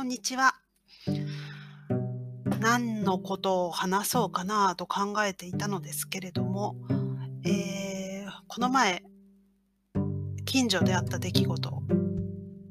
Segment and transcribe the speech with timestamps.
[0.00, 0.54] こんにちは。
[2.58, 6.74] 何のことを話そうかなと考えていたのですけれども、
[7.44, 9.02] えー、この前、
[10.46, 11.82] 近所であった出来事を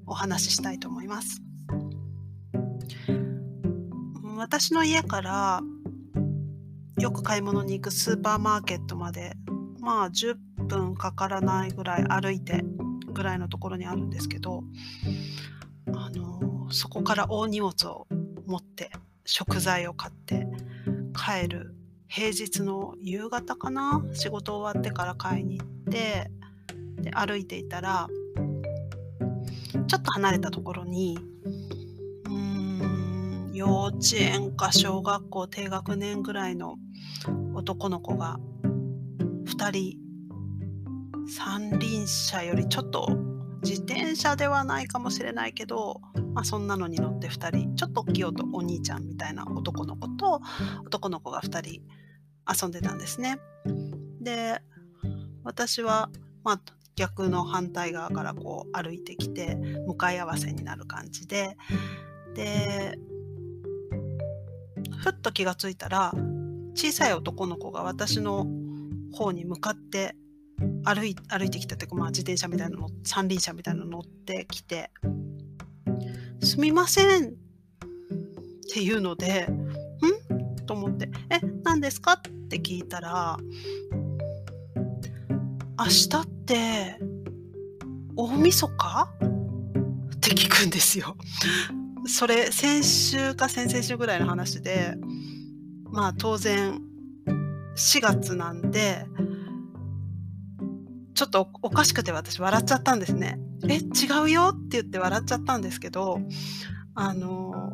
[0.07, 1.39] お話ししたいと思います。
[4.36, 5.61] 私の家から
[6.98, 9.34] よく買い物に行くスーパーマーケットまで
[9.80, 10.36] まあ10
[10.66, 12.63] 分かからないぐらい歩いて
[13.13, 14.63] ぐらいのところにあるんですけど
[16.72, 18.08] そこから大荷物を
[18.46, 18.91] 持って
[19.26, 20.48] 食材を買って
[21.16, 21.76] 帰る。
[22.08, 24.04] 平日の夕方かな？
[24.14, 26.32] 仕事終わってから買いに行って
[27.02, 28.08] で歩いていたら
[29.86, 31.20] ちょっと離れたところに
[32.26, 36.78] うーん幼稚園か小学校低学年ぐらいの
[37.54, 38.40] 男の子が
[39.45, 39.98] 2人
[41.28, 43.08] 三輪車よりちょっと
[43.63, 46.02] 自転車ではないかもしれないけど、
[46.33, 50.41] まあ、そんなのに乗って2人ちょっと大きいおお兄ちゃんみたいな男の子と
[50.85, 51.81] 男の子が2人
[52.63, 53.39] 遊んでたんですね。
[54.21, 54.61] で
[55.43, 56.09] 私は、
[56.43, 56.61] まあ、
[56.95, 59.55] 逆の反対側からこう歩いてきて
[59.87, 61.57] 向かい合わせになる感じで
[62.35, 62.97] で
[65.02, 66.13] ふっと気がついたら
[66.75, 68.47] 小さい男の子が私の
[69.13, 70.15] 方に向かって
[70.85, 74.91] 歩い歩いてきたというか、まあ、自転車みたいなの三輪車みたいなの乗ってきて
[76.41, 77.31] 「すみません」っ
[78.73, 79.55] ていうので「ん?」
[80.66, 83.38] と思って「え何ですか?」って聞いたら
[85.77, 86.99] 「明日って
[88.16, 89.09] 大晦日?」
[90.16, 91.16] って聞くんですよ。
[92.05, 94.95] それ先週か先々週ぐらいの話で
[95.91, 96.81] まあ当然
[97.75, 99.05] 4月なんで
[101.20, 103.38] ちょっとおかしくて私笑っちゃったんですね。
[103.67, 106.22] え違うよって言って笑っちゃったんですけど
[106.95, 107.73] あの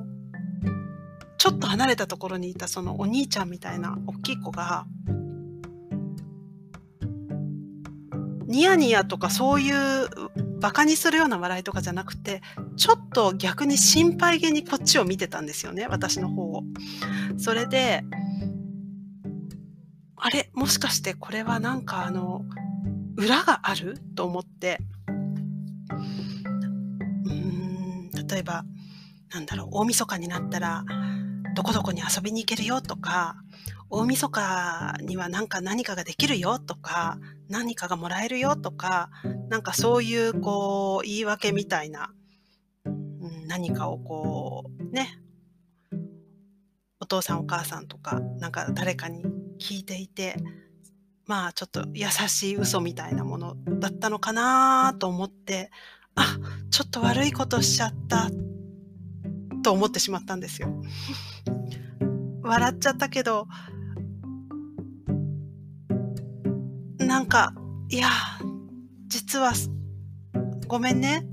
[1.37, 4.87] ちょっと離れたところにいたそのお兄ちゃんみたいな大きい子が
[8.47, 10.09] ニヤニヤとかそういう
[10.59, 12.41] バカにするような笑いとかじゃなくて
[12.77, 16.63] ちょっと逆に心配げにこっちを見てたんですよね私の方を。
[17.37, 18.03] それで
[20.15, 22.41] あれもしかしてこれはなんかあの
[23.17, 23.97] 裏がある？
[24.15, 24.79] と思って。
[27.25, 28.65] うーん例えば
[29.33, 30.83] なんだろう大晦日になったら
[31.55, 33.35] どこどこに遊びに行けるよとか
[33.89, 37.17] 大晦日にはなんか何かができるよとか
[37.49, 39.09] 何かがもらえるよとか
[39.49, 42.11] なんかそういうこう言い訳みたいな、
[42.85, 45.19] うん、何かをこうね
[46.99, 49.23] お父さんお母さんとかなんか誰かに
[49.59, 50.35] 聞いていて
[51.27, 55.71] まあちょっと優しい嘘みたいなものだったのかなと思って
[56.15, 56.37] あ
[56.69, 58.29] ちょっと悪いことしちゃった
[59.63, 60.69] と思ってしまったんですよ。
[62.43, 63.47] 笑っちゃったけど
[66.99, 67.53] なんか
[67.89, 68.09] いや
[69.07, 69.53] 実は
[70.67, 71.25] ごめんね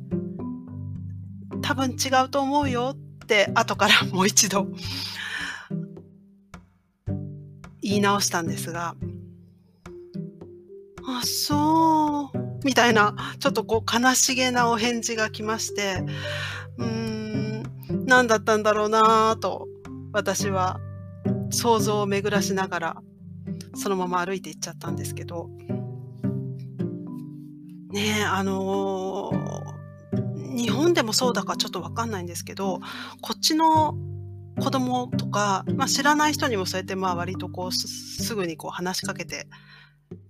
[1.61, 4.69] 多分違うと思うよって後からもう一度
[7.83, 8.95] 言い直したんですが
[11.07, 12.39] あ、そう。
[12.65, 16.05] みたいな、ちょっとこう悲しげなお返事が来まして、
[16.79, 17.63] うーん、
[18.07, 19.67] 何だったんだろうなと、
[20.13, 20.79] 私は
[21.51, 22.97] 想像を巡らしながら、
[23.75, 25.49] そのまま歩いていっちゃったんですけど、
[27.91, 32.81] ねえ、あのー、日本でもそうだかちょっとわかんないんですけど、
[33.21, 33.97] こっちの
[34.61, 39.49] 子供とか、まあ、知らない人にもそうやってまあ割とこうすぐにこう話しかけて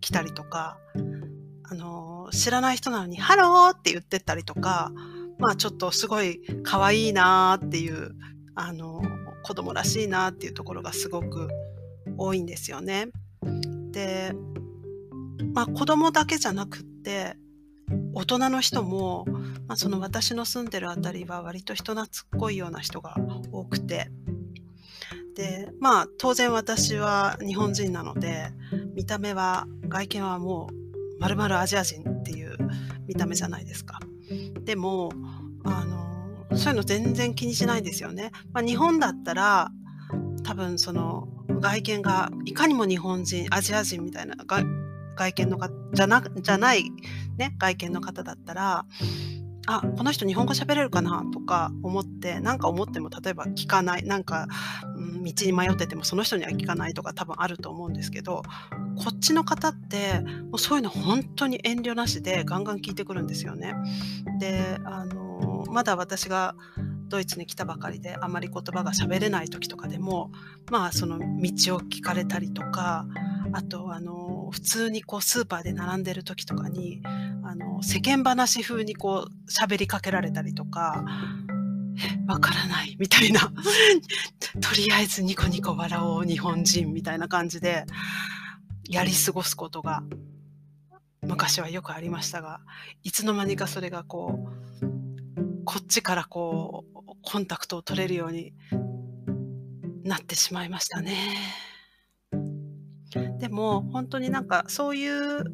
[0.01, 0.79] 来たりとか、
[1.65, 4.93] あの知らない人なのに「ハロー!」って言ってったりとか、
[5.39, 8.15] まあちょっとすごい可愛いなっていう、
[8.55, 9.03] あの
[9.43, 11.49] 子供らしいなっていうところがすごく
[12.17, 13.09] 多いんですよね。
[13.91, 14.35] で、
[15.55, 17.37] まあ子供だけじゃなくって
[18.15, 19.25] 大人の人も、
[19.67, 23.17] まあ、その私の住んでる辺りは割と人懐っこいような人が
[23.51, 24.11] 多くて
[25.35, 28.53] でまあ当然私は日本人なので
[28.95, 32.57] 見た目は外見はもうまるまるアジア人っていう
[33.07, 34.01] 見た目じゃないですか。
[34.65, 35.11] でも
[35.65, 38.31] あのそういうの全然気にしないんですよね。
[38.53, 39.71] まあ、日本だったら
[40.43, 41.29] 多分その
[41.61, 46.91] 外見がいかにも日本人アジア人みたいな外見のかじゃなじゃない、
[47.37, 48.85] ね、外見の方だったら
[49.67, 54.49] あこの人日本語喋れるかなとか思って何か思っても例えば聞かないなんか、
[54.97, 58.43] うん、道に迷っててもその人には聞かないとか多分あると思うんですけど
[58.97, 63.75] こっちの方ってもうそういうの本当に遠慮なしでガンガン聞いてくるんですよね。
[64.39, 66.55] であのまだ私が
[67.09, 70.33] ドイツに来たばかりであまり言葉が喋れない時とかでも
[70.71, 73.07] まあその道を聞かれたりとか
[73.53, 77.03] あとあの普通にこうスーパーで並んでる時とかに
[77.45, 81.05] あの世間話風にこう喋りかけられたりとか
[82.27, 83.41] わからないみたいな
[84.61, 87.85] とりあえずニコニコ笑おう日本人みたいな感じで
[88.89, 90.03] やり過ごすことが
[91.23, 92.61] 昔はよくありましたが
[93.03, 94.49] いつの間にかそれがこ
[94.81, 98.53] うこっちからこうコンタクトを取れるように
[100.05, 101.72] なってしまいましたね。
[103.39, 105.45] でも本当になんかそういうう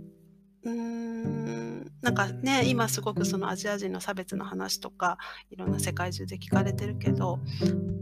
[0.65, 5.19] ーんなんかね今すごくそのアジア人の差別の話とか
[5.51, 7.41] いろんな世界中で聞かれてるけど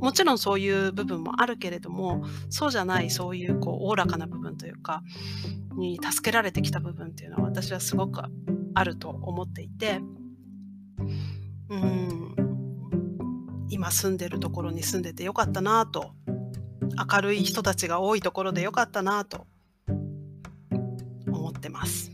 [0.00, 5.03] もちろんそういう部分もあるけれどもそうじゃないそういうこうおおらかな部分というか
[5.76, 8.23] に助けられてきた部分っていうのは私はすごく
[8.75, 10.00] あると思っていて
[11.69, 12.37] うん
[13.69, 16.12] 今住んでるところに住んでてよかったなと
[16.98, 19.46] 明るい人たちが多いところでよかったなと
[21.26, 22.12] 思ってます。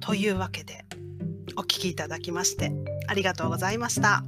[0.00, 0.86] というわけで
[1.56, 2.72] お聴きいただきまして
[3.08, 4.24] ありがとうございました。